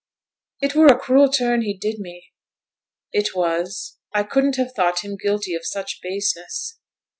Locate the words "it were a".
0.61-0.97